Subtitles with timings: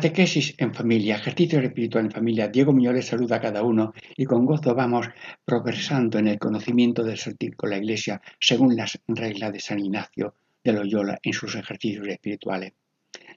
[0.00, 2.48] Catequesis en familia, ejercicio espiritual en familia.
[2.48, 5.06] Diego Muñoz saluda a cada uno y con gozo vamos
[5.44, 10.36] progresando en el conocimiento del sentir con la Iglesia según las reglas de San Ignacio
[10.64, 12.72] de Loyola en sus ejercicios espirituales.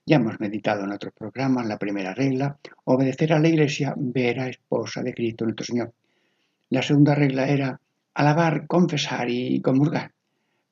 [0.05, 4.47] Ya hemos meditado en otros programas la primera regla, obedecer a la Iglesia, ver a
[4.47, 5.93] esposa de Cristo nuestro Señor.
[6.69, 7.81] La segunda regla era
[8.13, 10.13] alabar, confesar y comulgar.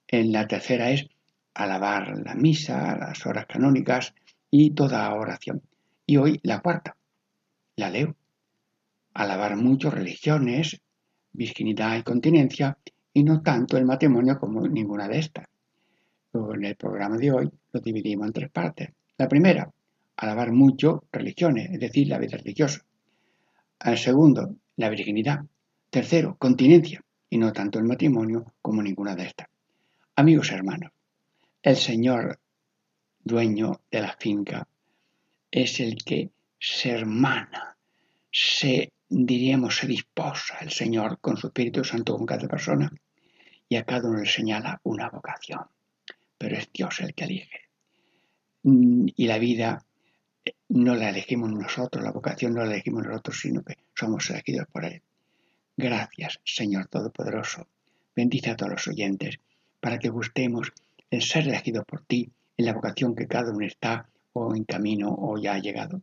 [0.08, 1.10] En la tercera es
[1.54, 4.14] alabar la misa, las horas canónicas
[4.50, 5.62] y toda oración.
[6.12, 6.98] Y hoy la cuarta,
[7.78, 8.18] la leo.
[9.14, 10.82] Alabar mucho religiones,
[11.32, 12.78] virginidad y continencia,
[13.14, 15.46] y no tanto el matrimonio como ninguna de estas.
[16.34, 18.90] En el programa de hoy lo dividimos en tres partes.
[19.18, 19.72] La primera,
[20.18, 22.82] alabar mucho religiones, es decir, la vida religiosa.
[23.80, 25.46] El segundo, la virginidad.
[25.90, 29.48] Tercero, continencia, y no tanto el matrimonio como ninguna de estas.
[30.18, 30.92] Amigos hermanos,
[31.64, 32.38] el Señor,
[33.24, 34.68] dueño de la finca,
[35.52, 37.78] es el que se hermana,
[38.32, 42.92] se, diríamos, se disposa el Señor con su Espíritu Santo con cada persona
[43.68, 45.62] y a cada uno le señala una vocación.
[46.38, 47.70] Pero es Dios el que elige.
[48.64, 49.86] Y la vida
[50.46, 54.68] eh, no la elegimos nosotros, la vocación no la elegimos nosotros, sino que somos elegidos
[54.72, 55.02] por Él.
[55.76, 57.68] Gracias, Señor Todopoderoso.
[58.16, 59.40] Bendice a todos los oyentes
[59.80, 60.72] para que gustemos
[61.10, 65.14] el ser elegidos por ti en la vocación que cada uno está o en camino
[65.18, 66.02] o ya ha llegado.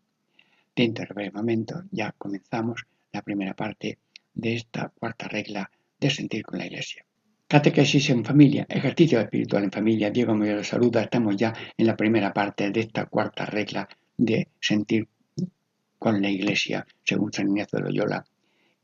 [0.74, 3.98] Dentro de breve momento ya comenzamos la primera parte
[4.34, 7.04] de esta cuarta regla de sentir con la Iglesia.
[7.48, 10.10] Catequesis en familia, ejercicio espiritual en familia.
[10.10, 11.02] Diego me lo saluda.
[11.02, 15.08] Estamos ya en la primera parte de esta cuarta regla de sentir
[15.98, 18.24] con la Iglesia, según San Ignacio de Loyola.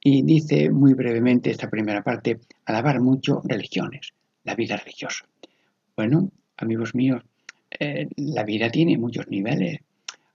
[0.02, 5.26] Y dice muy brevemente esta primera parte, alabar mucho religiones, la vida religiosa.
[5.96, 7.22] Bueno, amigos míos,
[7.78, 9.80] eh, la vida tiene muchos niveles.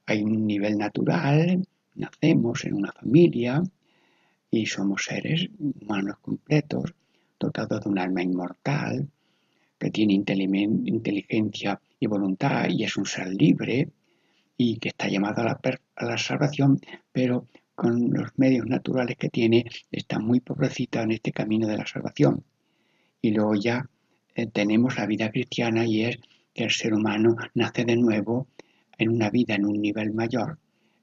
[0.05, 3.61] Hay un nivel natural, nacemos en una familia
[4.51, 6.93] y somos seres humanos completos,
[7.39, 9.07] dotados de un alma inmortal,
[9.77, 13.89] que tiene inteligencia y voluntad y es un ser libre
[14.57, 15.59] y que está llamado a la,
[15.95, 16.81] a la salvación,
[17.13, 21.87] pero con los medios naturales que tiene está muy pobrecita en este camino de la
[21.87, 22.43] salvación.
[23.21, 23.89] Y luego ya
[24.35, 26.19] eh, tenemos la vida cristiana y es
[26.63, 28.47] el ser humano nace de nuevo
[28.97, 30.59] en una vida en un nivel mayor.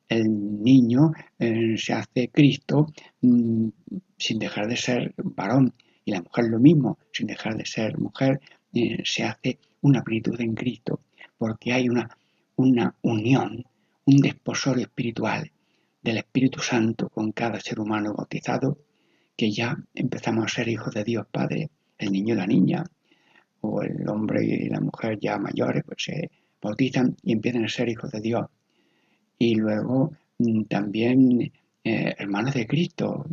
[0.09, 2.87] El niño eh, se hace Cristo
[3.23, 3.69] mm,
[4.17, 5.75] sin dejar de ser varón
[6.05, 8.41] y la mujer lo mismo, sin dejar de ser mujer,
[8.73, 11.01] eh, se hace una plenitud en Cristo,
[11.37, 12.17] porque hay una,
[12.55, 13.65] una unión,
[14.05, 15.51] un desposorio espiritual
[16.01, 18.79] del Espíritu Santo con cada ser humano bautizado,
[19.37, 22.85] que ya empezamos a ser hijos de Dios Padre, el niño y la niña,
[23.69, 27.89] o el hombre y la mujer ya mayores, pues se bautizan y empiezan a ser
[27.89, 28.47] hijos de Dios.
[29.39, 31.53] Y luego mm, también
[31.85, 33.27] eh, hermanos de Cristo,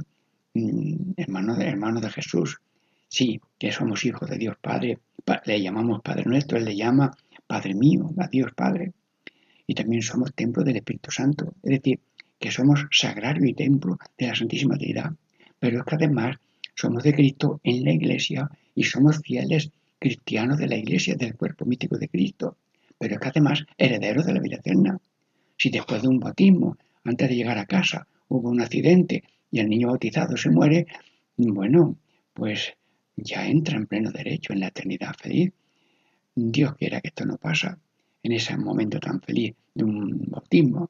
[0.53, 2.59] mm, hermanos de, hermanos de Jesús.
[3.07, 4.99] Sí, que somos hijos de Dios Padre,
[5.45, 7.15] le llamamos Padre nuestro, Él le llama
[7.47, 8.93] Padre mío, a Dios Padre.
[9.67, 11.99] Y también somos templo del Espíritu Santo, es decir,
[12.39, 15.13] que somos sagrario y templo de la Santísima Trinidad.
[15.59, 16.37] Pero es que además
[16.75, 19.71] somos de Cristo en la Iglesia y somos fieles
[20.03, 22.57] cristiano de la Iglesia, del cuerpo místico de Cristo,
[22.99, 24.99] pero es que además heredero de la vida eterna.
[25.57, 29.69] Si después de un bautismo, antes de llegar a casa, hubo un accidente y el
[29.69, 30.87] niño bautizado se muere,
[31.37, 31.97] bueno,
[32.33, 32.73] pues
[33.15, 35.53] ya entra en pleno derecho en la eternidad feliz.
[36.35, 37.79] Dios quiera que esto no pasa
[38.23, 40.89] en ese momento tan feliz de un bautismo.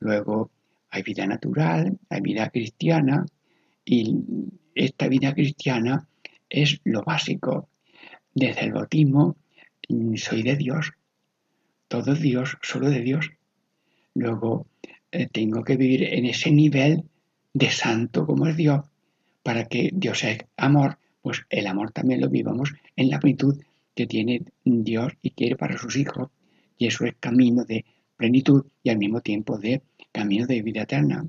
[0.00, 0.50] Luego
[0.90, 3.24] hay vida natural, hay vida cristiana
[3.84, 4.16] y
[4.74, 6.08] esta vida cristiana
[6.50, 7.68] es lo básico
[8.36, 9.36] desde el bautismo
[9.88, 10.92] mm, soy de Dios,
[11.88, 13.30] todo Dios, solo de Dios.
[14.14, 14.66] Luego
[15.10, 17.04] eh, tengo que vivir en ese nivel
[17.54, 18.84] de santo como es Dios,
[19.42, 23.58] para que Dios es amor, pues el amor también lo vivamos en la plenitud
[23.94, 26.28] que tiene Dios y quiere para sus hijos.
[26.76, 27.86] Y eso es camino de
[28.16, 29.80] plenitud y al mismo tiempo de
[30.12, 31.26] camino de vida eterna.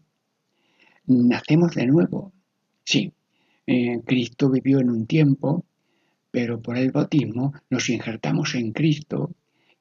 [1.06, 2.34] Nacemos de nuevo.
[2.84, 3.14] Sí,
[3.66, 5.67] eh, Cristo vivió en un tiempo
[6.38, 9.32] pero por el bautismo nos injertamos en Cristo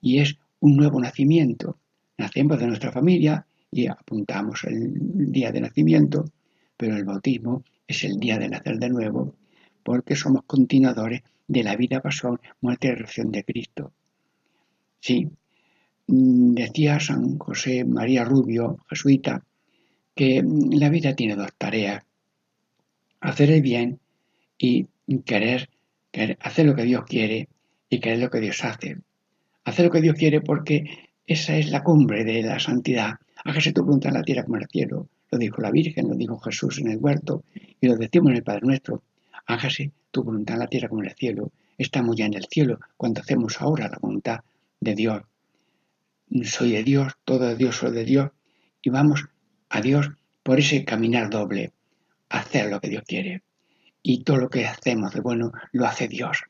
[0.01, 1.79] y es un nuevo nacimiento.
[2.17, 6.25] Nacemos de nuestra familia y apuntamos el día de nacimiento,
[6.75, 9.35] pero el bautismo es el día de nacer de nuevo,
[9.83, 13.93] porque somos continuadores de la vida, pasión, muerte y resurrección de Cristo.
[14.99, 15.29] Sí,
[16.07, 19.45] mm, decía San José María Rubio, jesuita,
[20.15, 22.03] que la vida tiene dos tareas,
[23.21, 24.01] hacer el bien
[24.57, 24.87] y
[25.27, 25.69] querer,
[26.17, 27.49] querer hacer lo que Dios quiere
[27.91, 28.97] y querer lo que Dios hace.
[29.65, 33.17] Hacer lo que Dios quiere porque esa es la cumbre de la santidad.
[33.45, 35.09] Hágase tu voluntad en la tierra como en el cielo.
[35.31, 37.45] Lo dijo la Virgen, lo dijo Jesús en el huerto
[37.81, 39.03] y lo decimos en el Padre Nuestro.
[39.47, 41.53] Hágase tu voluntad en la tierra como en el cielo.
[41.77, 44.41] Estamos ya en el cielo cuando hacemos ahora la voluntad
[44.81, 45.23] de Dios.
[46.45, 48.31] Soy de Dios, todo de Dios, soy de Dios.
[48.81, 49.27] Y vamos
[49.69, 50.09] a Dios
[50.43, 51.73] por ese caminar doble,
[52.31, 53.43] hacer lo que Dios quiere.
[54.09, 56.45] Y todo lo que hacemos de bueno lo hace Dios.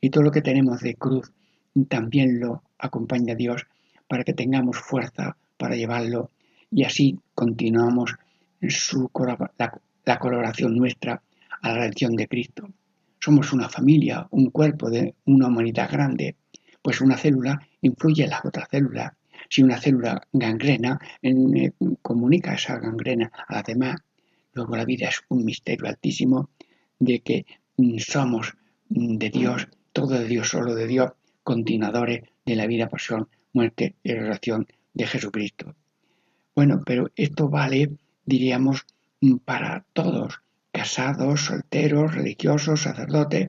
[0.00, 1.32] Y todo lo que tenemos de cruz
[1.88, 3.64] también lo acompaña Dios
[4.08, 6.32] para que tengamos fuerza para llevarlo
[6.68, 8.16] y así continuamos
[8.68, 11.22] su, la, la colaboración nuestra
[11.62, 12.68] a la redención de Cristo.
[13.20, 16.34] Somos una familia, un cuerpo de una humanidad grande,
[16.82, 19.12] pues una célula influye en las otras células.
[19.48, 21.70] Si una célula gangrena, eh,
[22.02, 24.00] comunica esa gangrena a las demás.
[24.54, 26.50] Luego la vida es un misterio altísimo
[27.00, 28.54] de que mm, somos
[28.88, 31.12] mm, de Dios, todo de Dios, solo de Dios,
[31.42, 35.74] continuadores de la vida, pasión, muerte y relación de Jesucristo.
[36.54, 37.90] Bueno, pero esto vale,
[38.24, 38.86] diríamos,
[39.20, 43.48] mm, para todos, casados, solteros, religiosos, sacerdotes.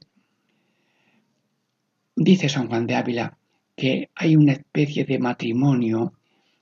[2.15, 3.37] Dice San Juan de Ávila
[3.75, 6.13] que hay una especie de matrimonio.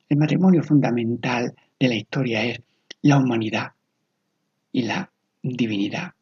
[0.07, 2.61] El matrimonio fundamental de la historia es
[3.01, 3.73] la humanidad
[4.71, 5.11] y la
[5.41, 6.13] divinidad.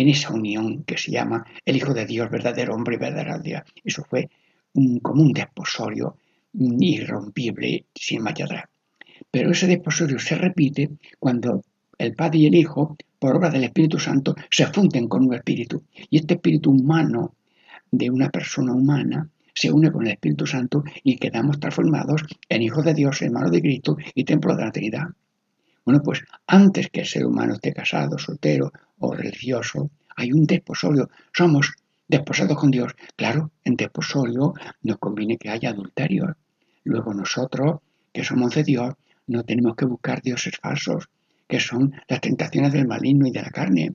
[0.00, 3.60] En esa unión que se llama el Hijo de Dios, verdadero hombre y verdadera Dios.
[3.84, 4.30] Eso fue
[4.72, 6.16] un, común desposorio
[6.54, 8.64] irrompible sin marcha atrás.
[9.30, 10.88] Pero ese desposorio se repite
[11.18, 11.62] cuando
[11.98, 15.84] el Padre y el Hijo, por obra del Espíritu Santo, se funden con un espíritu.
[16.08, 17.34] Y este espíritu humano
[17.90, 22.86] de una persona humana se une con el Espíritu Santo y quedamos transformados en hijos
[22.86, 25.08] de Dios, hermanos de Cristo y templo de la Trinidad.
[25.84, 31.08] Bueno, pues antes que el ser humano esté casado, soltero o religioso, hay un desposorio.
[31.32, 31.72] Somos
[32.06, 32.92] desposados con Dios.
[33.16, 36.36] Claro, en desposorio nos conviene que haya adulterio.
[36.84, 37.80] Luego nosotros,
[38.12, 38.94] que somos de Dios,
[39.26, 41.08] no tenemos que buscar dioses falsos,
[41.48, 43.94] que son las tentaciones del maligno y de la carne.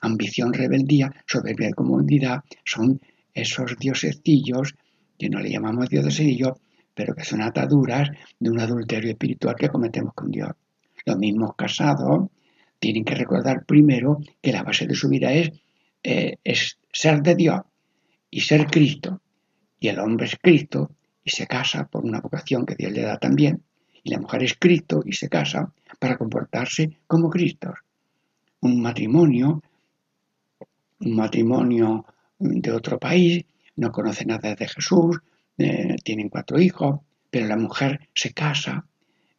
[0.00, 3.00] Ambición, rebeldía, soberbia y comodidad son
[3.34, 4.74] esos diosecillos
[5.18, 6.58] que no le llamamos diosesillos,
[6.94, 10.52] pero que son ataduras de un adulterio espiritual que cometemos con Dios.
[11.06, 12.28] Los mismos casados
[12.78, 15.50] tienen que recordar primero que la base de su vida es,
[16.02, 17.60] eh, es ser de Dios
[18.30, 19.22] y ser Cristo.
[19.80, 20.90] Y el hombre es Cristo
[21.24, 23.62] y se casa por una vocación que Dios le da también
[24.06, 27.74] y la mujer es Cristo y se casa para comportarse como Cristo.
[28.60, 29.60] Un matrimonio,
[31.00, 32.06] un matrimonio
[32.38, 33.44] de otro país,
[33.74, 35.18] no conoce nada de Jesús,
[35.58, 38.86] eh, tienen cuatro hijos, pero la mujer se casa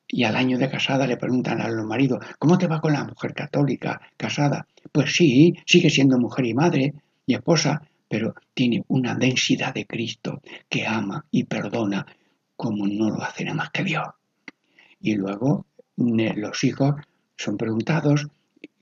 [0.08, 3.04] y al año de casada le preguntan a los maridos, ¿cómo te va con la
[3.04, 4.68] mujer católica casada?
[4.92, 6.94] Pues sí, sigue siendo mujer y madre
[7.26, 12.06] y esposa, pero tiene una densidad de Cristo que ama y perdona
[12.56, 14.08] como no lo hace nada más que Dios.
[15.02, 15.66] Y luego
[15.98, 16.96] los hijos
[17.36, 18.28] son preguntados,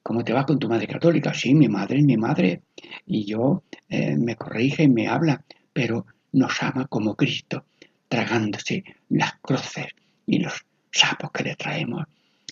[0.03, 1.34] ¿cómo te va con tu madre católica?
[1.34, 2.62] Sí, mi madre es mi madre.
[3.05, 7.65] Y yo eh, me corrige y me habla, pero nos ama como Cristo,
[8.08, 9.88] tragándose las cruces
[10.27, 10.65] y los
[10.96, 12.06] sapos que le traemos.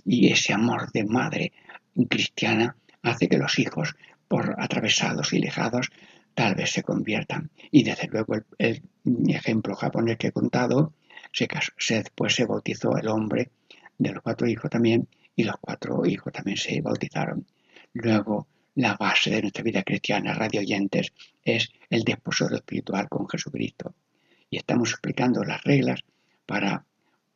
[0.06, 1.54] Y ese amor de madre
[2.10, 3.96] cristiana hace que los hijos,
[4.28, 5.90] por atravesados y lejados,
[6.34, 7.50] tal vez se conviertan.
[7.72, 8.82] Y desde luego el,
[9.28, 10.94] ejemplo japonés que he contado
[11.32, 11.48] se,
[11.96, 13.52] después se bautizó el hombre
[13.98, 17.46] de los cuatro hijos también y los cuatro hijos también se bautizaron.
[17.94, 23.94] Luego, la base de nuestra vida cristiana, radio oyentes, es el desposorio espiritual con Jesucristo.
[24.50, 26.02] Y estamos explicando las reglas
[26.46, 26.86] para,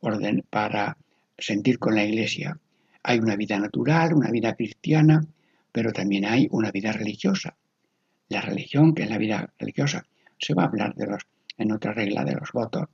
[0.00, 0.96] orden, para
[1.36, 2.58] sentir con la iglesia.
[3.02, 5.24] Hay una vida natural, una vida cristiana,
[5.72, 7.56] pero también hay una vida religiosa.
[8.28, 10.04] La religión, que es la vida religiosa,
[10.38, 11.22] se va a hablar de los,
[11.56, 12.88] en otra regla de los votos,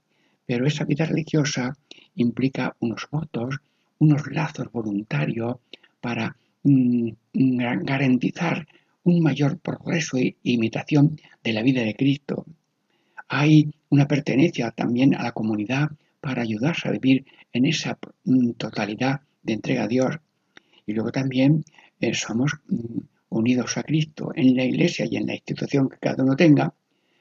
[0.46, 1.76] pero esa vida religiosa
[2.14, 3.56] implica unos votos,
[3.98, 5.56] unos lazos voluntarios
[6.00, 8.66] para mm, garantizar
[9.04, 12.46] un mayor progreso e imitación de la vida de Cristo.
[13.28, 15.90] Hay una pertenencia también a la comunidad
[16.24, 20.16] para ayudarse a vivir en esa mm, totalidad de entrega a Dios.
[20.86, 21.62] Y luego también
[22.00, 26.24] eh, somos mm, unidos a Cristo en la iglesia y en la institución que cada
[26.24, 26.72] uno tenga,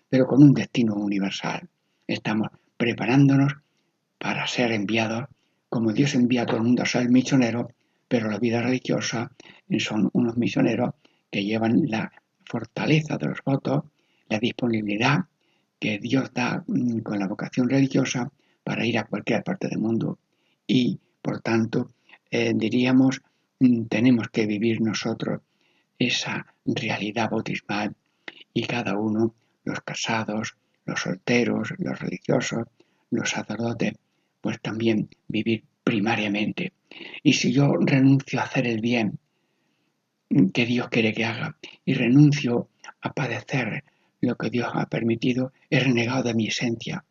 [0.08, 1.68] pero con un destino universal.
[2.08, 3.58] Estamos preparándonos
[4.18, 5.26] para ser enviados,
[5.68, 7.72] como Dios envía a todo el mundo a ser misionero,
[8.08, 9.34] pero la vida religiosa
[9.80, 10.92] son unos misioneros
[11.30, 12.10] que llevan la
[12.46, 13.84] fortaleza de los votos,
[14.30, 15.26] la disponibilidad
[15.78, 18.32] que Dios da mm, con la vocación religiosa
[18.64, 20.20] para ir a cualquier parte del mundo.
[20.68, 21.92] Y, por tanto,
[22.32, 23.22] eh, diríamos,
[23.60, 25.42] mm, tenemos que vivir nosotros
[26.00, 27.96] esa realidad bautismal
[28.54, 30.56] y cada uno, los casados,
[30.86, 32.68] los solteros, los religiosos,
[33.10, 33.94] los sacerdotes,
[34.42, 36.74] pues también vivir primariamente.
[37.24, 39.20] Y si yo renuncio a hacer el bien
[40.54, 42.70] que Dios quiere que haga y renuncio
[43.02, 43.84] a padecer
[44.22, 47.04] lo que Dios ha permitido, he renegado de mi esencia.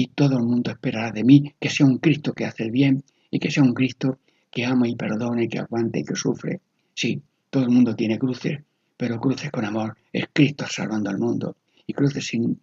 [0.00, 3.02] Y todo el mundo esperará de mí que sea un Cristo que hace el bien
[3.32, 6.60] y que sea un Cristo que ama y perdone, que aguante y que sufre.
[6.94, 8.60] Sí, todo el mundo tiene cruces,
[8.96, 9.96] pero cruces con amor.
[10.12, 11.56] Es Cristo salvando al mundo.
[11.84, 12.60] Y cruces sin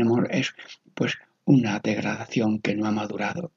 [0.00, 0.54] amor es
[0.94, 3.52] pues una degradación que no ha madurado.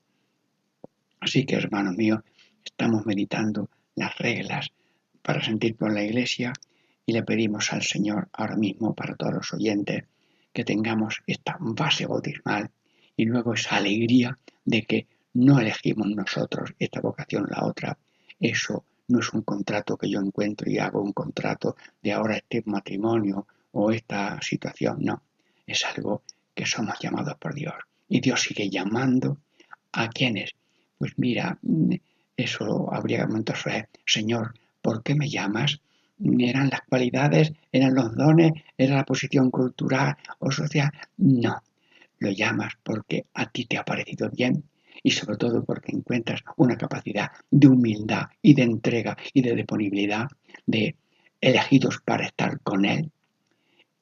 [1.22, 2.20] Así que, hermanos míos,
[2.66, 4.74] estamos meditando las reglas
[5.22, 6.52] para sentir con la Iglesia
[7.06, 10.04] y le pedimos al Señor ahora mismo para todos los oyentes
[10.52, 12.72] que tengamos esta base bautismal
[13.18, 17.98] y luego esa alegría de que no elegimos nosotros esta vocación o la otra.
[18.40, 22.64] Eso no es un contrato que yo encuentro y hago un contrato de ahora este
[22.66, 25.22] matrimonio o esta situación, no.
[25.68, 27.76] Es algo que somos llamados por Dios.
[28.08, 29.40] Y Dios sigue llamando
[29.92, 30.52] a quienes.
[30.98, 31.60] Pues mira,
[32.38, 33.64] eso habría momentos,
[34.06, 35.82] Señor, ¿por qué me llamas?
[36.24, 37.52] ¿Eran las cualidades?
[37.72, 38.54] ¿Eran los dones?
[38.78, 40.92] ¿Era la posición cultural o social?
[41.18, 41.62] No,
[42.20, 44.64] lo llamas porque a ti te ha parecido bien
[45.04, 50.28] y sobre todo porque encuentras una capacidad de humildad y de entrega y de disponibilidad
[50.66, 50.96] de
[51.42, 53.12] elegidos para estar con Él,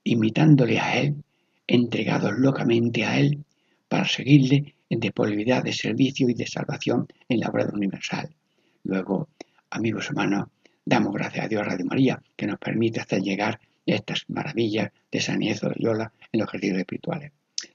[0.04, 1.24] imitándole a Él,
[1.68, 3.44] entregados locamente a Él,
[3.88, 8.30] para seguirle en disponibilidad de servicio y de salvación en la obra universal.
[8.84, 9.30] Luego,
[9.70, 10.48] amigos hermanos,
[10.86, 15.40] damos gracias a Dios Radio María que nos permite hacer llegar estas maravillas de San
[15.40, 17.32] de Loyola en los ejercicios espirituales.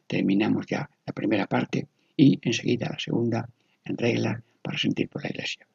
[0.09, 1.87] Terminamos ya la primera parte
[2.17, 3.49] y enseguida la segunda
[3.85, 5.67] en regla para sentir por la Iglesia.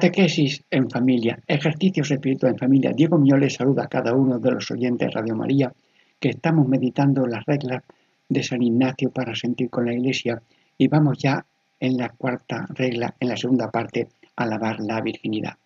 [0.00, 2.92] Catequesis en familia, ejercicios espirituales en familia.
[2.94, 5.70] Diego Mioles saluda a cada uno de los oyentes de Radio María
[6.18, 7.82] que estamos meditando las reglas
[8.26, 10.40] de San Ignacio para sentir con la Iglesia
[10.78, 11.44] y vamos ya
[11.78, 15.58] en la cuarta regla, en la segunda parte, alabar la virginidad.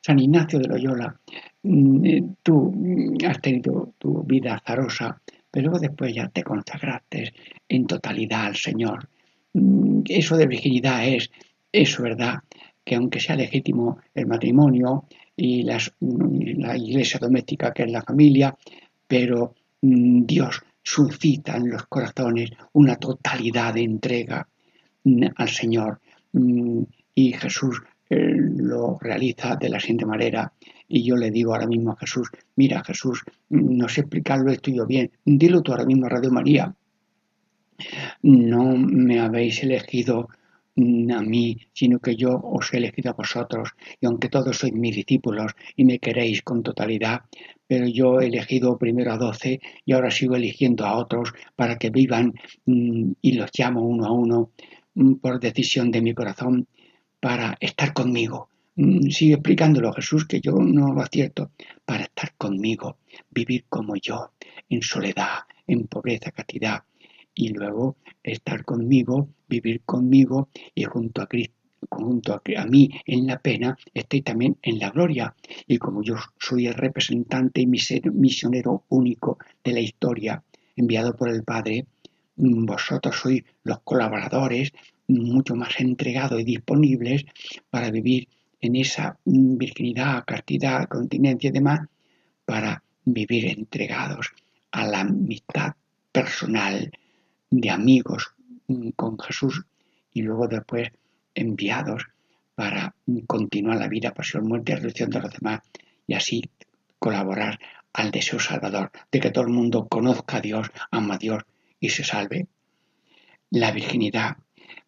[0.00, 1.12] San Ignacio de Loyola,
[1.64, 7.32] mm, eh, tú mm, has tenido tu vida azarosa, pero luego después ya te consagraste
[7.68, 9.08] en totalidad al Señor.
[9.52, 11.28] Mm, eso de virginidad es,
[11.72, 12.38] eso, ¿verdad?
[12.84, 15.04] Que aunque sea legítimo el matrimonio
[15.36, 18.54] y la iglesia doméstica que es la familia,
[19.06, 24.46] pero Dios suscita en los corazones una totalidad de entrega
[25.36, 26.00] al Señor.
[27.14, 30.52] Y Jesús eh, lo realiza de la siguiente manera.
[30.86, 34.86] Y yo le digo ahora mismo a Jesús, mira Jesús, no sé explicarlo esto yo
[34.86, 36.74] bien, dilo tú ahora mismo a Radio María.
[38.22, 40.28] No me habéis elegido
[40.76, 44.96] a mí, sino que yo os he elegido a vosotros, y aunque todos sois mis
[44.96, 47.22] discípulos y me queréis con totalidad,
[47.66, 51.90] pero yo he elegido primero a doce y ahora sigo eligiendo a otros para que
[51.90, 52.34] vivan
[52.66, 54.50] mm, y los llamo uno a uno
[54.94, 56.66] mm, por decisión de mi corazón
[57.20, 58.48] para estar conmigo.
[58.76, 61.52] Mm, sigue explicándolo Jesús, que yo no lo acierto,
[61.84, 62.98] para estar conmigo,
[63.30, 64.32] vivir como yo,
[64.68, 66.82] en soledad, en pobreza, castidad,
[67.34, 69.28] y luego estar conmigo,
[69.60, 74.78] vivir conmigo y junto a Cristo junto a, mí en la pena, estoy también en
[74.78, 75.34] la gloria.
[75.66, 80.42] Y como yo soy el representante y misionero único de la historia,
[80.76, 81.86] enviado por el Padre,
[82.36, 84.72] mm, vosotros sois los colaboradores
[85.06, 87.24] mucho más entregados y disponibles
[87.70, 88.28] para vivir
[88.60, 91.80] en esa virginidad, castidad, continencia y demás,
[92.44, 94.32] para vivir entregados
[94.72, 95.74] a la amistad
[96.10, 96.90] personal
[97.50, 98.33] de amigos mm,
[98.96, 99.64] con Jesús
[100.12, 100.90] y luego después
[101.34, 102.06] enviados
[102.54, 102.94] para
[103.26, 105.60] continuar la vida, pasión, muerte y de los demás
[106.06, 106.42] y así
[106.98, 107.58] colaborar
[107.92, 111.42] al deseo salvador de que todo el mundo conozca a Dios, ama a Dios
[111.80, 112.46] y se salve.
[113.50, 114.36] La virginidad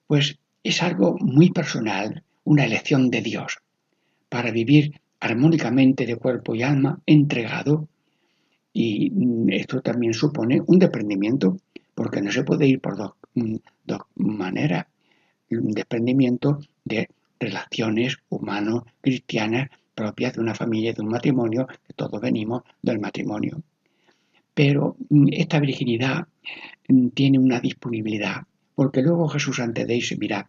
[0.07, 3.59] pues es algo muy personal, una elección de Dios,
[4.29, 7.89] para vivir armónicamente de cuerpo y alma entregado.
[8.73, 11.57] Y mm, esto también supone un desprendimiento,
[11.95, 13.57] porque no se puede ir por dos, mm,
[14.17, 14.87] maneras.
[15.51, 22.65] Un desprendimiento de relaciones humano-cristianas propias de una familia de un matrimonio, que todos venimos
[22.83, 23.63] del matrimonio.
[24.53, 26.27] Pero mm, esta virginidad
[27.15, 28.43] tiene una disponibilidad
[28.77, 30.47] porque luego Jesús antes de irse, mirad,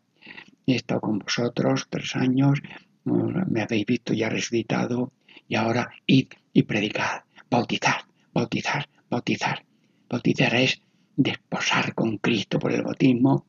[0.68, 2.60] he estado con vosotros tres años,
[3.06, 5.14] me habéis visto ya resucitado,
[5.48, 8.02] y ahora id y predicad, bautizar,
[8.34, 9.64] bautizar, bautizar.
[10.10, 10.82] Bautizar es
[11.18, 13.48] desposar con Cristo por el bautismo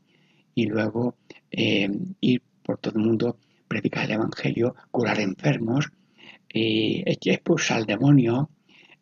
[0.54, 1.16] y luego
[1.50, 1.88] eh,
[2.20, 5.92] ir por todo el mundo, predicar el Evangelio, curar enfermos,
[6.52, 8.50] eh, expulsar al demonio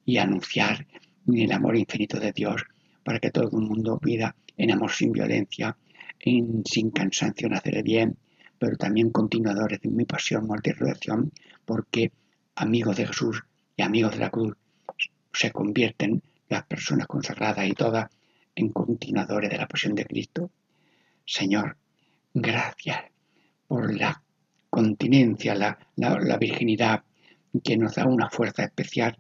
[0.04, 0.86] y anunciar
[1.32, 2.64] el amor infinito de Dios
[3.02, 5.76] para que todo el mundo pida en amor sin violencia,
[6.18, 8.18] en, sin cansancio en hacer el bien,
[8.58, 11.32] pero también continuadores de mi pasión, muerte y resurrección,
[11.64, 12.10] porque
[12.56, 13.44] amigos de Jesús
[13.76, 14.56] y amigos de la cruz
[15.32, 18.08] se convierten las personas consagradas y todas
[18.56, 20.50] en continuadores de la pasión de Cristo.
[21.24, 21.76] Señor,
[22.34, 23.04] gracias
[23.68, 24.22] por la
[24.70, 27.04] continencia, la, la virginidad
[27.62, 29.16] que nos da una fuerza especial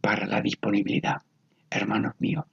[0.00, 1.16] para la disponibilidad.
[1.70, 2.44] Hermanos míos,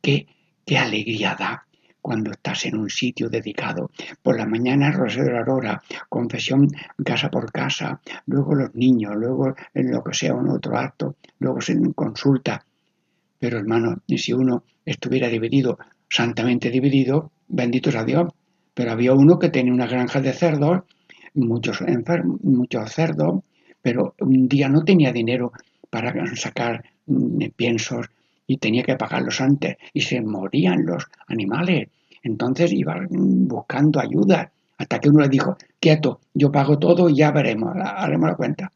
[0.00, 0.26] qué,
[0.64, 1.66] qué alegría da
[2.00, 3.90] cuando estás en un sitio dedicado.
[4.22, 6.68] Por la mañana rosario de la aurora, confesión
[7.04, 11.60] casa por casa, luego los niños, luego en lo que sea un otro acto, luego
[11.60, 12.64] se consulta.
[13.38, 18.32] Pero hermano, si uno estuviera dividido, santamente dividido, bendito sea Dios.
[18.74, 20.82] Pero había uno que tenía una granja de cerdos,
[21.34, 23.42] muchos enfermos, muchos cerdos,
[23.82, 25.52] pero un día no tenía dinero
[25.90, 28.06] para sacar mm, piensos
[28.46, 31.88] y tenía que pagarlos antes y se morían los animales.
[32.22, 37.30] Entonces iba buscando ayuda hasta que uno le dijo, quieto, yo pago todo y ya
[37.30, 38.72] veremos, haremos la cuenta.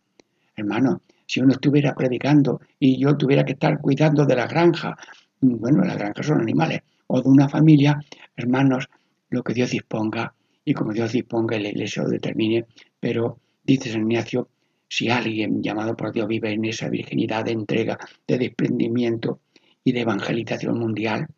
[0.57, 1.01] Hermano,
[1.33, 4.95] si uno estuviera predicando y yo tuviera que estar cuidando de la granja,
[5.41, 7.99] bueno, las granjas son animales, o de una familia,
[8.37, 8.91] hermanos,
[9.31, 12.67] lo que Dios disponga y como Dios disponga la iglesia lo determine,
[13.01, 14.51] pero dice San Ignacio,
[14.87, 19.41] si alguien llamado por Dios vive en esa virginidad de entrega, de desprendimiento,
[19.85, 21.29] y de evangelización mundial.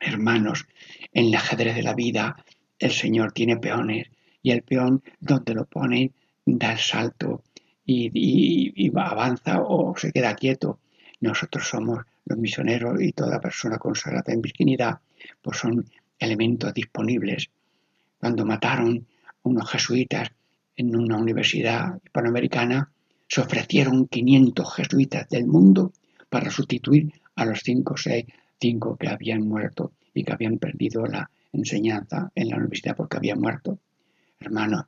[0.00, 0.66] Hermanos,
[1.12, 2.42] en el ajedrez de la vida
[2.78, 4.08] el Señor tiene peones
[4.42, 6.12] y el peón donde lo pone
[6.46, 7.44] da el salto
[7.92, 10.78] y, avanza o se queda quieto.
[11.20, 14.98] Nosotros somos los misioneros y toda persona consagrada en virginidad,
[15.40, 15.84] pues son
[16.18, 17.50] elementos disponibles.
[18.18, 19.06] Cuando mataron
[19.42, 20.30] unos jesuitas
[20.76, 22.90] en una universidad hispanoamericana
[23.28, 25.92] se ofrecieron 500 jesuitas del mundo
[26.28, 28.26] para sustituir a los 5 o 6,
[28.60, 33.40] 5 que habían muerto y que habían perdido la enseñanza en la universidad porque habían
[33.40, 33.78] muerto.
[34.38, 34.84] Hermanos,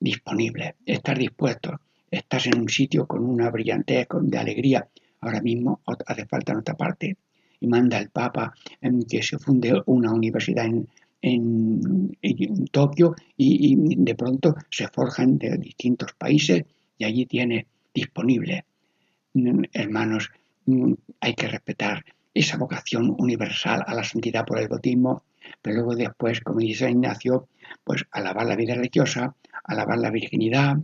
[0.00, 1.80] disponible, estar dispuestos,
[2.12, 4.86] estás en un sitio con una brillantez, de alegría,
[5.20, 7.16] ahora mismo hace falta en otra parte,
[7.58, 10.88] y manda el Papa en que se funde una universidad en,
[11.22, 16.64] en, Tokio y, de pronto se forjan de distintos países
[16.98, 18.64] y allí tiene disponible.
[19.34, 20.30] Mm, hermanos,
[20.66, 25.22] mm, hay que respetar esa vocación universal a la santidad por el bautismo,
[25.60, 27.48] pero luego después, como dice Ignacio,
[27.84, 30.76] pues alabar la vida religiosa, alabar la virginidad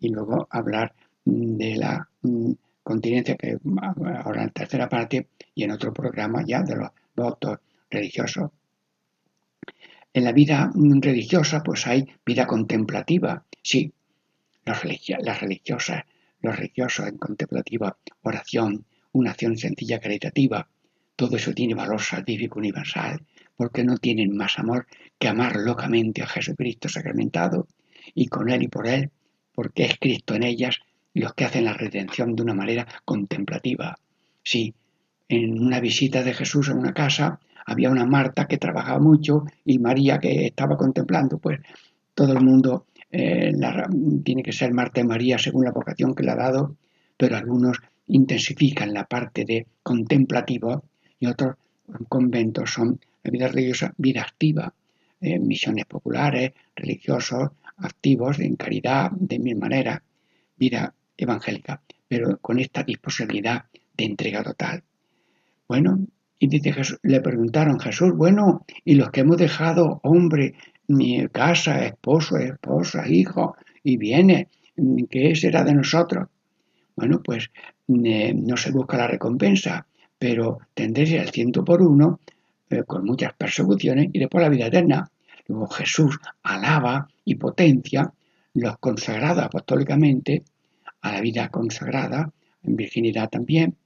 [0.00, 2.08] y luego hablar mm, de la
[2.82, 3.58] continencia que
[4.24, 7.58] ahora en tercera parte y en otro programa ya de los votos
[7.90, 8.50] religiosos.
[10.12, 13.92] En la vida religiosa pues hay vida contemplativa, sí,
[14.64, 14.82] las
[15.40, 16.04] religiosas,
[16.40, 20.68] los religiosos en contemplativa, oración, una acción sencilla caritativa,
[21.16, 23.24] todo eso tiene valor salvífico universal,
[23.56, 24.86] porque no tienen más amor
[25.18, 27.66] que amar locamente a Jesucristo sacramentado
[28.14, 29.10] y con Él y por Él,
[29.56, 30.78] porque es Cristo en ellas
[31.14, 33.98] los que hacen la redención de una manera contemplativa.
[34.44, 34.74] Sí,
[35.28, 39.78] en una visita de Jesús a una casa había una Marta que trabajaba mucho y
[39.78, 41.60] María que estaba contemplando, pues
[42.14, 43.52] todo el mundo eh,
[44.22, 46.76] tiene que ser Marta y María según la vocación que le ha dado,
[47.16, 50.84] pero algunos intensifican la parte de contemplativo
[51.18, 51.56] y otros
[52.08, 54.72] conventos son vida religiosa, vida activa,
[55.20, 60.00] eh, misiones populares, religiosos, activos en caridad, de mil maneras,
[60.56, 63.64] vida evangélica, pero con esta disponibilidad
[63.96, 64.82] de entrega total.
[65.68, 66.06] Bueno,
[66.38, 70.54] y dice Jesús, le preguntaron Jesús, bueno, y los que hemos dejado hombre,
[70.88, 74.48] mi casa, esposo, esposa, hijo, y viene,
[75.10, 76.28] ¿qué será de nosotros?
[76.94, 77.50] Bueno, pues
[77.86, 79.86] no se busca la recompensa,
[80.18, 82.20] pero tendréis el ciento por uno
[82.70, 85.10] eh, con muchas persecuciones y después la vida eterna.
[85.46, 88.14] Luego Jesús alaba y potencia
[88.54, 90.44] los consagrados apostólicamente
[91.02, 93.76] a la vida consagrada, en virginidad también,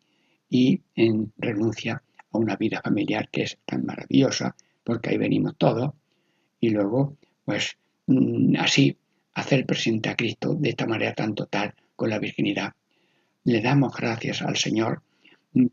[0.49, 5.93] y en renuncia a una vida familiar que es tan maravillosa, porque ahí venimos todos,
[6.61, 8.97] y luego, pues mm, así,
[9.35, 12.75] hacer presente a Cristo de esta manera tan total con la virginidad.
[13.45, 15.03] Le damos gracias al Señor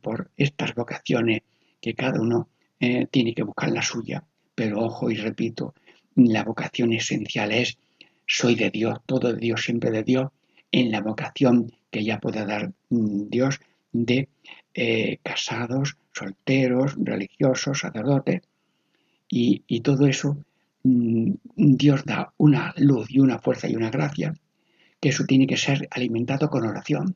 [0.02, 1.42] por estas vocaciones
[1.82, 2.50] que cada uno
[2.80, 4.24] eh, tiene que buscar la suya,
[4.56, 5.74] pero ojo y repito,
[6.18, 7.78] la vocación esencial es
[8.26, 10.32] soy de Dios, todo de Dios, siempre de Dios,
[10.72, 13.60] en la vocación que ya pueda dar mm, Dios
[13.94, 14.28] de
[14.74, 18.42] eh, casados, solteros, religiosos, sacerdotes,
[19.30, 20.38] y, todo eso
[20.84, 24.34] mm, Dios da una luz y una fuerza y una gracia,
[25.00, 27.16] que eso tiene que ser alimentado con oración.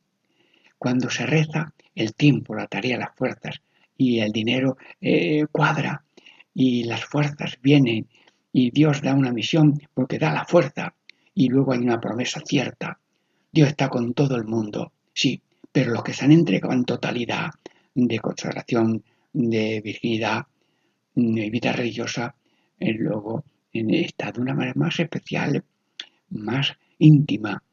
[0.78, 3.62] Cuando se reza, el tiempo, la tarea, las fuerzas
[3.98, 6.04] y el dinero eh, cuadra
[6.54, 8.08] y las fuerzas vienen
[8.54, 10.94] y Dios da una misión porque da la fuerza
[11.34, 13.00] y luego hay una promesa cierta.
[13.52, 17.52] Dios está con todo el mundo, sí, pero los que se han entregado en totalidad
[17.94, 20.46] de consagración, de virginidad,
[21.16, 22.36] de vida religiosa,
[22.80, 25.64] eh, luego está de una manera más especial,
[26.30, 27.64] más íntima,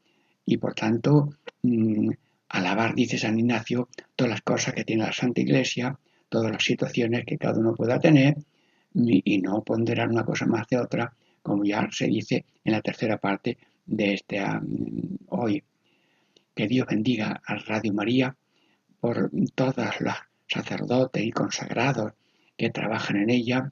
[0.45, 1.29] y por tanto
[1.61, 2.09] mm,
[2.49, 5.97] alabar, dice San Ignacio, todas las cosas que tiene la Santa Iglesia,
[6.29, 8.37] todas las situaciones que cada uno pueda tener,
[8.93, 13.17] y, no ponderar una cosa más de otra, como ya se dice en la tercera
[13.17, 14.43] parte de este
[15.27, 15.63] hoy.
[16.55, 18.35] Que Dios bendiga a Radio María
[18.99, 22.13] por todas las sacerdotes y consagrados
[22.57, 23.71] que trabajan en ella.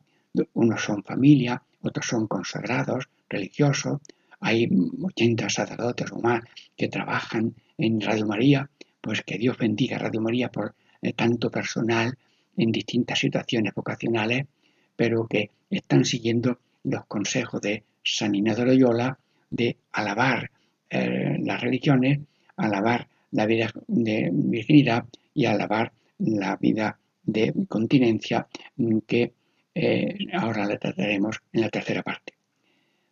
[0.54, 4.00] Unos son familia, otros son consagrados, religiosos.
[4.40, 4.70] Hay
[5.02, 6.44] 80 sacerdotes o más
[6.76, 8.70] que trabajan en Radio María.
[9.02, 12.18] Pues que Dios bendiga a Radio María por eh, tanto personal
[12.56, 14.48] en distintas situaciones vocacionales,
[14.98, 19.18] pero que están siguiendo los consejos de San Inés de Loyola
[19.50, 20.52] de alabar
[20.90, 22.20] eh, las religiones
[22.58, 28.48] alabar la vida de virginidad y alabar la vida de continencia
[29.06, 29.34] que
[29.76, 32.34] eh, ahora la trataremos en la tercera parte.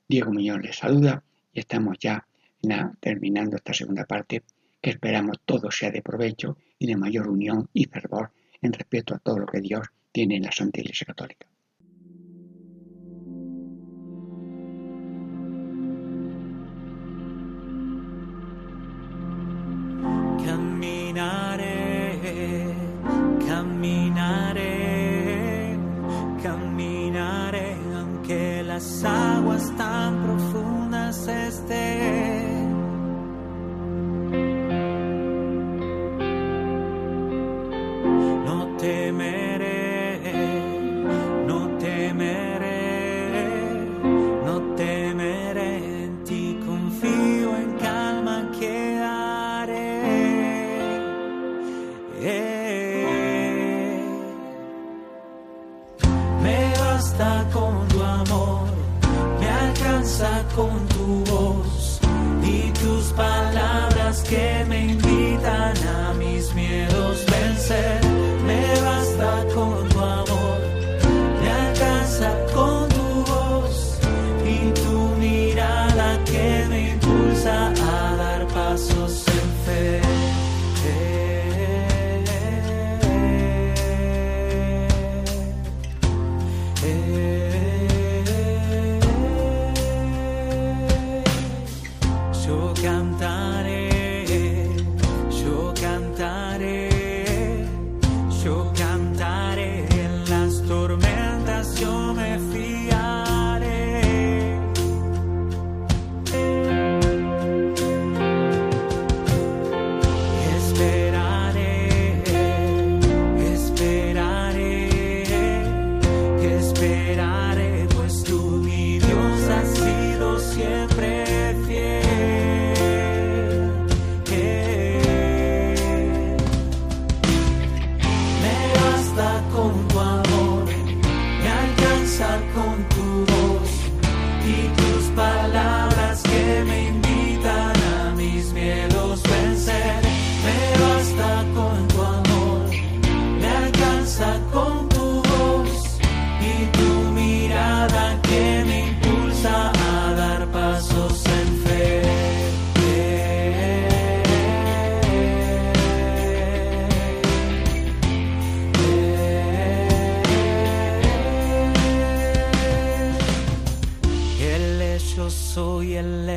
[0.07, 2.25] Diego Muñoz les saluda y estamos ya
[2.99, 4.41] terminando esta segunda parte
[4.81, 9.19] que esperamos todo sea de provecho y de mayor unión y fervor en respeto a
[9.19, 11.45] todo lo que Dios tiene en la Santa Iglesia Católica.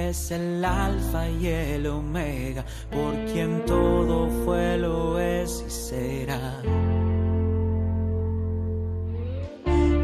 [0.08, 6.62] Es el alfa y el omega, por quien todo fue, lo es y será.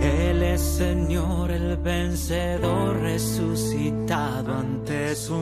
[0.03, 5.35] Él es Señor, el vencedor resucitado, ante su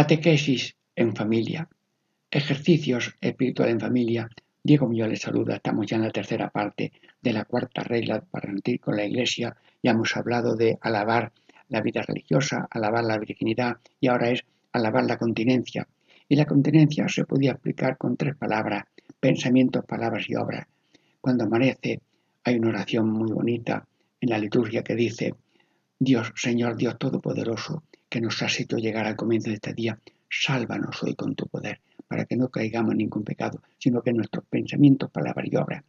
[0.00, 1.68] Catequesis en familia.
[2.30, 4.30] Ejercicios espiritual en familia.
[4.64, 5.56] Diego Millón les saluda.
[5.56, 9.54] Estamos ya en la tercera parte de la cuarta regla para rendir con la Iglesia.
[9.82, 11.32] Ya hemos hablado de alabar
[11.68, 15.86] la vida religiosa, alabar la virginidad y ahora es alabar la continencia.
[16.26, 18.84] Y la continencia se podía explicar con tres palabras,
[19.20, 20.66] pensamientos, palabras y obras.
[21.20, 22.00] Cuando amanece
[22.44, 23.86] hay una oración muy bonita
[24.18, 25.34] en la liturgia que dice,
[25.98, 31.02] Dios, Señor Dios Todopoderoso, que nos has hecho llegar al comienzo de este día, sálvanos
[31.02, 35.10] hoy con tu poder, para que no caigamos en ningún pecado, sino que nuestros pensamientos,
[35.10, 35.84] palabras y obras,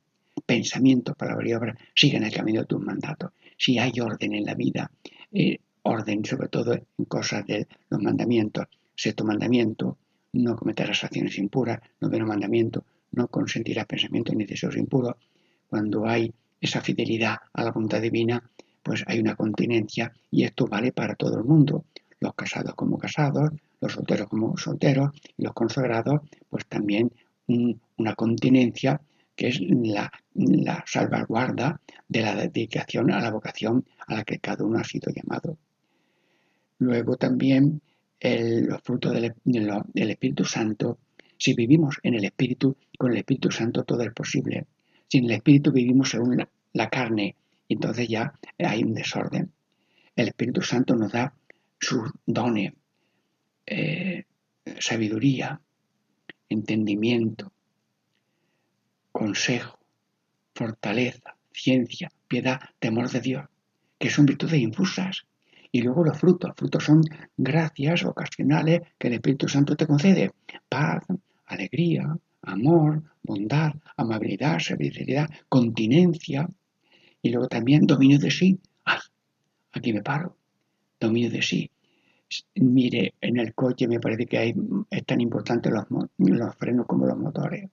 [0.46, 3.32] pensamientos, palabras y obras, sigan el camino de tus mandatos.
[3.58, 4.92] Si hay orden en la vida,
[5.34, 9.98] eh, orden sobre todo en cosas de los mandamientos, sexto mandamiento,
[10.34, 15.16] no cometerás acciones impuras, noveno mandamiento, no consentirás pensamientos ni deseos impuros.
[15.68, 18.42] Cuando hay esa fidelidad a la voluntad divina,
[18.84, 21.86] pues hay una continencia y esto vale para todo el mundo.
[22.22, 27.12] Los casados como casados, los solteros como solteros y los consagrados, pues también
[27.48, 29.02] un, una continencia
[29.36, 30.12] que es la,
[30.86, 35.58] salvaguarda de la dedicación a la vocación a la que cada uno ha sido llamado.
[36.78, 37.82] Luego también
[38.20, 39.34] el, los frutos del,
[39.96, 41.00] Espíritu Santo.
[41.38, 44.68] Si vivimos en el Espíritu, con el Espíritu Santo todo es posible.
[45.08, 47.36] Si en el Espíritu vivimos según la, la carne,
[47.68, 49.52] entonces ya hay un desorden.
[50.16, 51.34] El Espíritu Santo nos da
[51.82, 52.74] sus dones,
[53.65, 54.24] eh,
[54.80, 55.60] sabiduría,
[56.48, 57.52] entendimiento,
[59.12, 59.80] consejo,
[60.54, 63.46] fortaleza, ciencia, piedad, temor de Dios,
[63.98, 65.26] que son virtudes infusas.
[65.74, 66.52] Y luego los frutos.
[66.56, 67.02] Frutos son
[67.38, 70.32] gracias ocasionales que el Espíritu Santo te concede.
[70.67, 71.06] Paz,
[71.46, 76.48] alegría, amor, bondad, amabilidad, servicialidad, continencia
[77.22, 78.60] y luego también dominio de sí.
[78.84, 79.00] ¡Ay!
[79.72, 80.40] Aquí me paro.
[81.02, 81.70] Dominio de sí.
[82.56, 84.54] Mire, en el coche me parece que hay,
[84.90, 85.86] es tan importante los,
[86.18, 87.70] los frenos como los motores.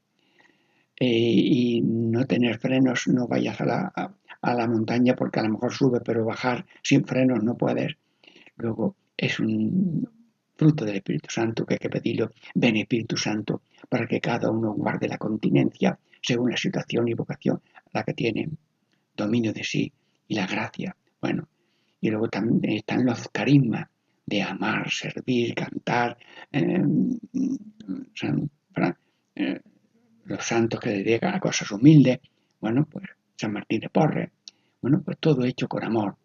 [0.99, 5.43] Eh, y no tener frenos, no vayas a la, a, a la montaña porque a
[5.45, 7.97] lo mejor sube, pero bajar sin frenos no puedes.
[8.57, 10.09] Luego es un
[10.57, 14.73] fruto del Espíritu Santo que hay que pedirlo, ven Espíritu Santo, para que cada uno
[14.73, 17.61] guarde la continencia según la situación y vocación
[17.93, 18.49] la que tiene,
[19.15, 19.93] dominio de sí
[20.27, 20.97] y la gracia.
[21.21, 21.47] Bueno,
[22.01, 22.29] y luego
[22.63, 23.89] están los carismas
[24.25, 26.19] de amar, servir, cantar,
[26.53, 26.83] eh,
[29.37, 29.61] eh,
[30.25, 32.21] los santos que dedican a cosas humildes,
[32.61, 33.07] bueno, pues
[33.37, 34.31] San Martín de Porres,
[34.83, 36.17] bueno, pues todo hecho con amor.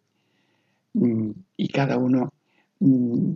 [0.93, 2.33] Mm, y cada uno,
[2.79, 3.33] mm,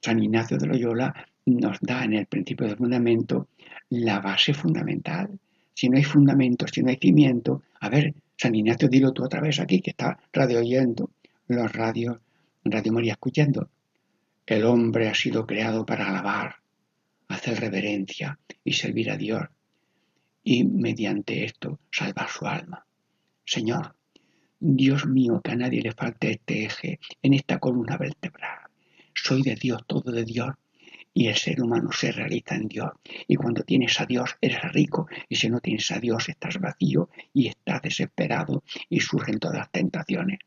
[0.00, 3.48] San Ignacio de Loyola nos da en el principio del fundamento
[3.90, 5.38] la base fundamental.
[5.74, 9.40] Si no hay fundamento, si no hay cimiento, a ver, San Ignacio, dilo tú otra
[9.40, 11.10] vez aquí, que está radio oyendo,
[11.48, 12.18] los radios,
[12.62, 13.70] Radio María escuchando.
[14.46, 16.56] El hombre ha sido creado para alabar,
[17.28, 19.44] hacer reverencia y servir a Dios
[20.44, 22.86] y mediante esto salvar su alma.
[23.44, 23.96] Señor,
[24.60, 28.58] Dios mío, que a nadie le falte este eje en esta columna vertebral.
[29.14, 30.50] Soy de Dios, todo de Dios,
[31.14, 32.90] y el ser humano se realiza en Dios.
[33.26, 37.08] Y cuando tienes a Dios eres rico, y si no tienes a Dios estás vacío
[37.32, 40.40] y estás desesperado y surgen todas las tentaciones.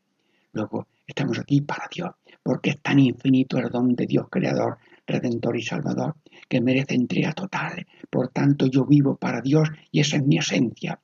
[0.52, 2.10] Luego estamos aquí para Dios,
[2.42, 6.16] porque es tan infinito el don de Dios creador, redentor y salvador,
[6.48, 7.86] que merece entrega total.
[8.10, 11.00] Por tanto, yo vivo para Dios y esa es mi esencia.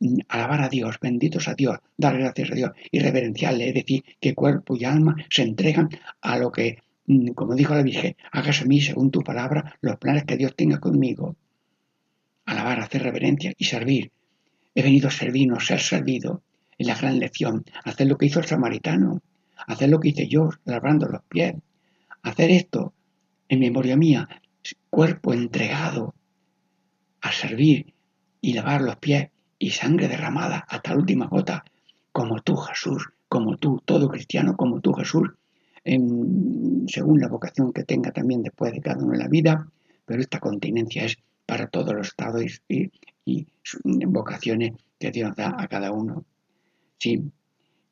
[0.00, 4.02] Mm, alabar a Dios, benditos a Dios, dar gracias a Dios y reverenciarle, es decir,
[4.20, 5.88] que cuerpo y alma se entregan
[6.20, 9.96] a lo que, mm, como dijo la Virgen, hagas a mí según tu palabra los
[9.98, 11.36] planes que Dios tenga conmigo.
[12.46, 14.10] Alabar, hacer reverencia y servir.
[14.74, 16.42] He venido a servir, no ser servido.
[16.82, 17.64] La gran lección.
[17.84, 19.20] Hacer lo que hizo el samaritano.
[19.66, 21.54] Hacer lo que hice yo, lavando los pies.
[22.22, 22.92] Hacer esto
[23.48, 24.28] en memoria mía,
[24.88, 26.14] cuerpo entregado
[27.20, 27.94] a servir
[28.40, 31.64] y lavar los pies y sangre derramada hasta la última gota,
[32.10, 35.28] como tú Jesús, como tú, todo cristiano, como tú Jesús,
[35.84, 39.68] en, según la vocación que tenga también después de cada uno en la vida,
[40.04, 41.16] pero esta continencia es
[41.46, 42.90] para todos los estados y,
[43.24, 43.46] y
[44.06, 46.24] vocaciones que Dios da a cada uno.
[47.02, 47.20] Sí,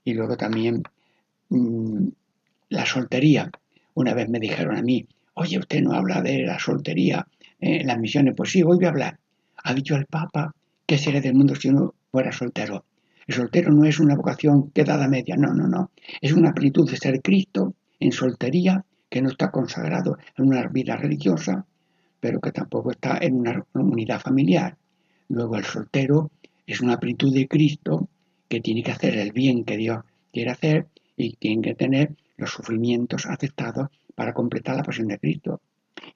[0.04, 0.84] y luego también
[1.48, 2.10] mmm,
[2.68, 3.50] la soltería.
[3.94, 7.26] Una vez me dijeron a mí, oye, usted no habla de la soltería
[7.58, 8.34] en las misiones.
[8.36, 9.18] Pues sí, hoy voy a hablar.
[9.64, 10.54] Ha dicho el Papa
[10.86, 12.84] que sería del mundo si uno fuera soltero.
[13.26, 15.90] El soltero no es una vocación quedada media, no, no, no.
[16.20, 20.96] Es una plenitud de ser Cristo en soltería, que no está consagrado en una vida
[20.96, 21.66] religiosa,
[22.20, 24.76] pero que tampoco está en una unidad familiar.
[25.26, 26.30] Luego el soltero
[26.64, 28.08] es una plenitud de Cristo
[28.50, 32.50] que tiene que hacer el bien que Dios quiere hacer y tiene que tener los
[32.50, 35.60] sufrimientos aceptados para completar la pasión de Cristo.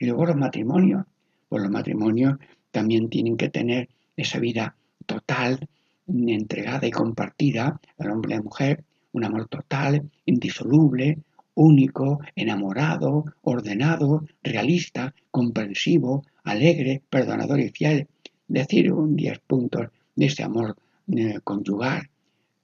[0.00, 1.04] Y luego los matrimonios.
[1.48, 2.34] Pues los matrimonios
[2.72, 4.74] también tienen que tener esa vida
[5.06, 5.68] total,
[6.08, 11.18] entregada y compartida al hombre y a la mujer, un amor total, indisoluble,
[11.54, 18.08] único, enamorado, ordenado, realista, comprensivo, alegre, perdonador y fiel.
[18.48, 20.76] Decir un 10 puntos de ese amor
[21.14, 22.08] eh, conyugal,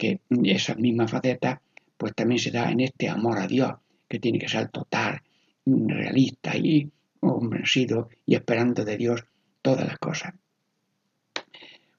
[0.01, 1.61] que esa misma faceta
[1.99, 3.73] pues también se da en este amor a Dios,
[4.09, 5.21] que tiene que ser total,
[5.67, 6.91] realista y
[7.21, 9.23] convencido y esperando de Dios
[9.61, 10.33] todas las cosas.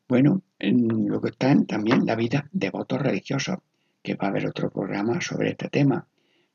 [0.08, 3.60] Bueno, luego está también la vida de votos religiosos,
[4.02, 6.08] que va a haber otro programa sobre este tema.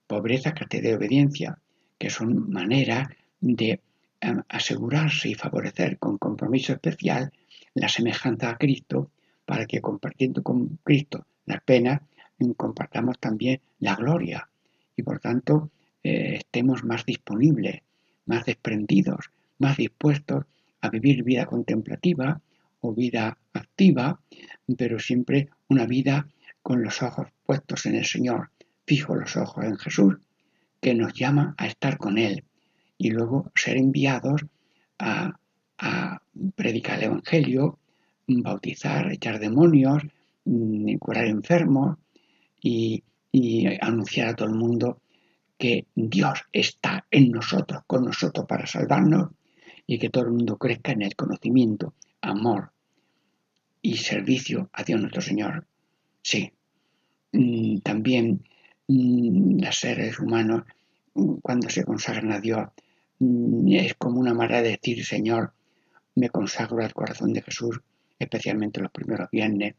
[0.09, 1.59] Pobreza, castidad y obediencia,
[1.97, 3.09] que son maneras
[3.40, 3.80] de
[4.26, 7.32] um, asegurarse y favorecer con compromiso especial
[7.74, 9.12] la semejanza a Cristo,
[9.44, 12.01] para que compartiendo con Cristo las penas,
[12.57, 14.49] compartamos también la gloria
[14.97, 15.70] y por tanto
[16.03, 17.82] eh, estemos más disponibles,
[18.26, 20.44] más desprendidos, más dispuestos
[20.80, 22.40] a vivir vida contemplativa
[22.80, 24.20] o vida activa,
[24.76, 26.28] pero siempre una vida
[26.62, 28.51] con los ojos puestos en el Señor,
[28.86, 30.16] fijo los ojos en Jesús,
[30.80, 32.44] que nos llama a estar con Él
[32.99, 34.44] y luego ser enviados
[34.99, 35.38] a,
[35.78, 36.22] a
[36.55, 37.78] predicar el Evangelio,
[38.26, 40.03] bautizar, echar demonios,
[40.99, 41.99] curar enfermos
[42.61, 45.01] y, y anunciar a todo el mundo
[45.59, 49.30] que Dios está en nosotros, con nosotros para salvarnos
[49.86, 52.72] y que todo el mundo crezca en el conocimiento, amor
[53.80, 55.66] y servicio a Dios nuestro Señor.
[56.22, 56.53] Sí,
[57.32, 58.44] mm, también
[58.88, 60.64] mm, los seres humanos,
[61.14, 62.68] mm, cuando se consagran a Dios,
[63.68, 65.55] es como una manera de decir, Señor,
[66.16, 67.80] me consagro al corazón de Jesús,
[68.18, 69.74] especialmente los primeros viernes.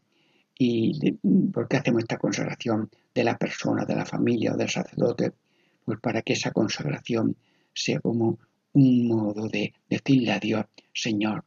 [0.58, 1.12] ¿Y
[1.52, 5.32] por qué hacemos esta consagración de la persona, de la familia o del sacerdote?
[5.84, 7.36] Pues para que esa consagración
[7.72, 8.38] sea como
[8.72, 11.44] un modo de decirle a Dios, Señor,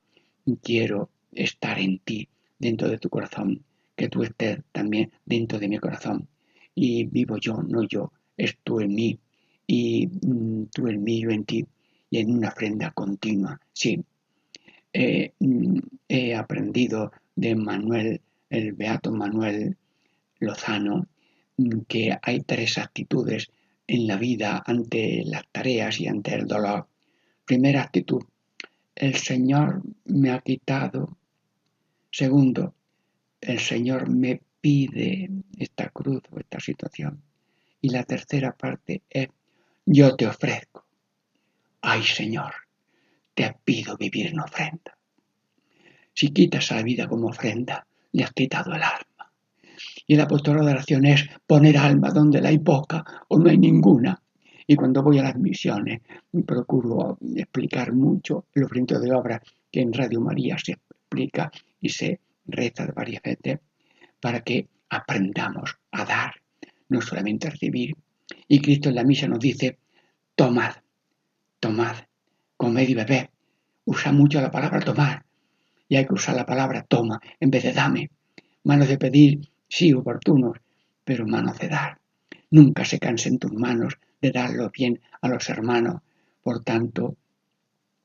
[0.64, 3.64] quiero estar en ti, dentro de tu corazón,
[3.96, 6.28] que tú estés también dentro de mi corazón.
[6.74, 9.20] Y vivo yo, no yo, es tú en mí,
[9.68, 11.66] y mm, tú en mí, yo en ti,
[12.10, 13.60] y en una ofrenda continua.
[13.74, 14.04] Sí,
[15.40, 18.22] mm, he aprendido de Manuel,
[18.52, 19.78] el beato Manuel
[20.40, 21.08] Lozano,
[21.58, 23.50] mm, que hay tres actitudes
[23.88, 26.88] en la vida ante las tareas y ante el dolor.
[27.46, 28.22] Primera actitud,
[28.96, 31.18] el Señor me ha quitado.
[32.12, 32.76] Segundo,
[33.40, 37.22] el Señor me pide esta cruz o esta situación.
[37.82, 39.30] Y la tercera parte es,
[39.86, 40.86] yo te ofrezco.
[41.82, 42.54] Ay Señor,
[43.34, 44.98] te pido vivir en ofrenda.
[46.14, 49.32] Si quitas la vida como ofrenda, le has quitado el alma.
[50.08, 53.58] Y el apostolado de oración es poner alma donde la hay poca o no hay
[53.58, 54.22] ninguna.
[54.68, 56.02] Y cuando voy a las misiones,
[56.46, 59.42] procuro explicar mucho el ofrenda de obra
[59.72, 63.60] que en Radio María se explica y se reza de varias veces
[64.20, 66.36] para que aprendamos a dar,
[66.90, 67.96] no solamente a recibir.
[68.48, 69.80] Y Cristo en la misa nos dice,
[70.36, 70.74] tomad,
[71.60, 71.96] tomad,
[72.56, 73.30] comed y bebed.
[73.86, 75.26] Usa mucho la palabra tomar
[75.92, 78.12] y hay que usar la palabra toma en vez de dame.
[78.64, 80.58] Manos de pedir, sí, oportunos,
[81.04, 82.00] pero manos de dar.
[82.50, 86.02] Nunca se cansen tus manos de darlo bien a los hermanos.
[86.42, 87.18] Por tanto,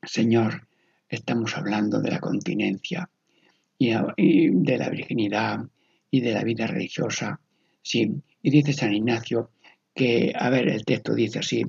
[0.02, 0.66] Señor,
[1.08, 3.08] estamos hablando de la continencia
[3.78, 5.60] y, de la virginidad
[6.10, 7.38] y de la vida religiosa.
[7.82, 9.52] Sí, y dice San Ignacio
[9.94, 11.64] que, a ver, el texto dice así,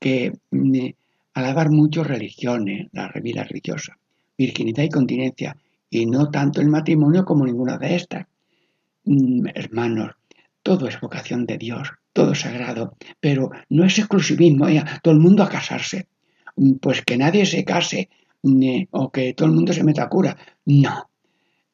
[0.00, 0.88] que mm,
[1.34, 3.96] alabar mucho religiones, la vida religiosa,
[4.38, 5.56] virginidad y continencia,
[5.90, 8.26] y no tanto el matrimonio como ninguna de estas.
[9.04, 10.12] Mm, hermanos,
[10.62, 15.20] todo es vocación de Dios, todo es sagrado, pero no es exclusivismo, ya, todo el
[15.20, 16.06] mundo a casarse.
[16.56, 18.08] Mm, pues que nadie se case
[18.90, 20.36] o que todo el mundo se meta a cura.
[20.64, 21.10] No,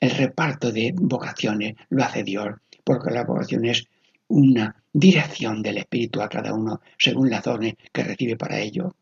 [0.00, 2.54] el reparto de vocaciones lo hace Dios,
[2.84, 3.86] porque la vocación es
[4.28, 8.94] una dirección del Espíritu a cada uno según las dones que recibe para ello.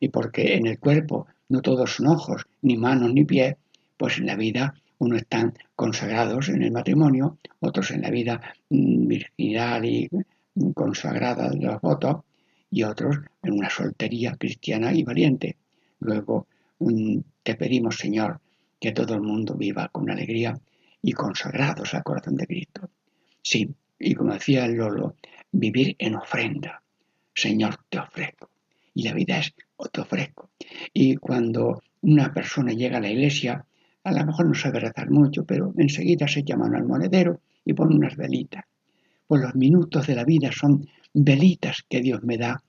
[0.00, 3.56] Y porque en el cuerpo no todos son ojos, ni manos, ni pies,
[3.96, 8.40] pues en la vida unos están consagrados en el matrimonio, otros en la vida
[8.70, 10.08] mm, virginal y
[10.74, 12.24] consagrada de los votos,
[12.70, 15.56] y otros en una soltería cristiana y valiente.
[16.00, 16.46] Luego
[16.78, 18.40] mm, te pedimos, Señor,
[18.80, 20.58] que todo el mundo viva con alegría
[21.02, 22.90] y consagrados al corazón de Cristo.
[23.42, 25.16] Sí, y como decía Lolo,
[25.52, 26.82] vivir en ofrenda.
[27.34, 28.50] Señor, te ofrezco.
[28.94, 30.50] Y la vida es, oh, te ofrezco.
[30.92, 33.64] Y cuando una persona llega a la iglesia,
[34.04, 37.96] a lo mejor no sabe rezar mucho, pero enseguida se llama al monedero y pone
[37.96, 38.64] unas velitas.
[39.26, 42.62] Pues los minutos de la vida son velitas que Dios me da,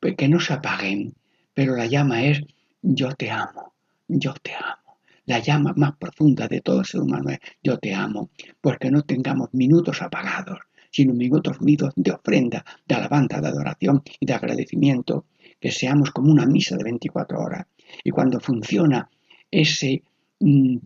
[0.00, 1.14] pues que no se apaguen,
[1.52, 2.40] pero la llama es
[2.80, 3.74] yo te amo,
[4.08, 4.98] yo te amo.
[5.26, 8.30] La llama más profunda de todo ser humano es yo te amo,
[8.60, 10.58] pues no tengamos minutos apagados,
[10.90, 15.26] sino minutos midos de ofrenda, de alabanza, de adoración y de agradecimiento,
[15.62, 17.66] que seamos como una misa de 24 horas.
[18.02, 19.08] Y cuando funciona
[19.48, 20.02] ese,
[20.40, 20.76] mm,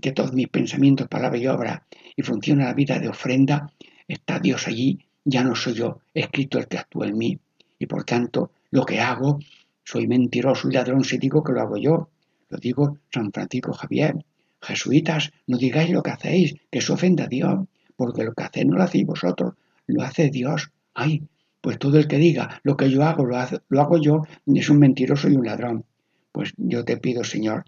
[0.00, 3.70] que todos mis pensamientos, palabra y obra, y funciona la vida de ofrenda,
[4.08, 7.38] está Dios allí, ya no soy yo, escrito el que actúa en mí.
[7.78, 9.38] Y por tanto, lo que hago,
[9.84, 12.08] soy mentiroso y ladrón si digo que lo hago yo,
[12.48, 14.24] lo digo San Francisco Javier.
[14.62, 17.66] Jesuitas, no digáis lo que hacéis, que eso ofenda a Dios,
[17.96, 19.54] porque lo que hacéis no lo hacéis vosotros,
[19.88, 20.70] lo hace Dios.
[20.94, 21.22] Ay,
[21.62, 23.38] pues todo el que diga lo que yo hago, lo,
[23.68, 25.86] lo hago yo, es un mentiroso y un ladrón.
[26.30, 27.64] Pues yo te pido, Señor,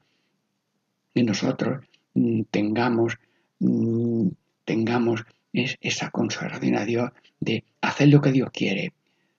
[1.15, 3.19] que nosotros mm, tengamos,
[3.61, 4.29] mm,
[4.67, 8.93] tengamos esa consagración a Dios de hacer lo que Dios quiere,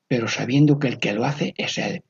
[0.07, 2.03] pero sabiendo que el que lo hace es Él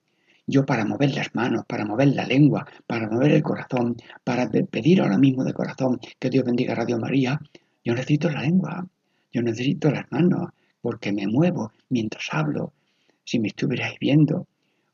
[0.47, 5.01] yo para mover las manos, para mover la lengua, para mover el corazón, para pedir
[5.01, 7.39] ahora mismo de corazón que Dios bendiga a Radio María,
[7.83, 8.87] yo necesito la lengua,
[9.31, 10.51] yo necesito las manos,
[10.85, 12.71] porque me muevo mientras hablo.
[13.23, 14.45] Si me estuvierais viendo,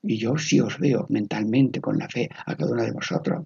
[0.01, 3.45] y yo sí os veo mentalmente con la fe a cada uno de vosotros.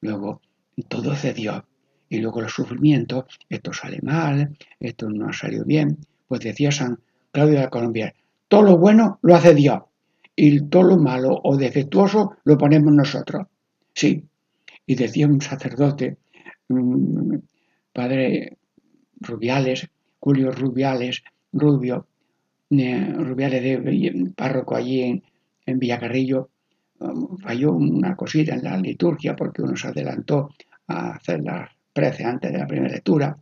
[0.00, 0.40] Luego,
[0.86, 1.64] todo es de Dios.
[2.08, 5.98] Y luego los sufrimientos, esto sale mal, esto no ha salido bien.
[6.28, 7.00] Pues decía San
[7.32, 8.14] Claudio de Colombia,
[8.46, 9.80] todo lo bueno lo hace Dios
[10.36, 13.48] y todo lo malo o defectuoso lo ponemos nosotros.
[13.92, 14.24] Sí.
[14.86, 16.18] Y decía un sacerdote,
[17.92, 18.56] padre
[19.20, 22.06] Rubiales, Julio Rubiales, Rubio,
[22.70, 25.22] Rubiales de párroco allí
[25.66, 26.48] en, Villacarrillo,
[27.00, 30.48] um, falló una cosita en la liturgia porque uno se adelantó
[30.86, 33.36] a hacer las preces antes de la primera lectura,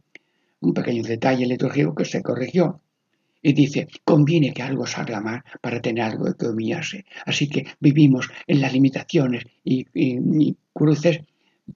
[0.60, 2.80] un pequeño detalle litúrgico que se corrigió.
[3.42, 7.06] Y dice, conviene que algo salga mal para tener algo que humillarse.
[7.24, 11.20] Así que vivimos en las limitaciones y, y, y cruces,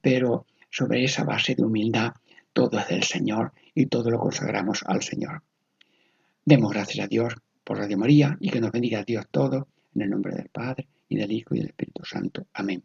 [0.02, 2.12] pero sobre esa base de humildad,
[2.52, 5.42] todo es del Señor y todo lo consagramos al Señor.
[6.46, 7.32] Demos gracias a Dios
[7.64, 11.16] por Radio María y que nos bendiga Dios todo, en el nombre del Padre, y
[11.16, 12.46] del Hijo, y del Espíritu Santo.
[12.52, 12.84] Amén.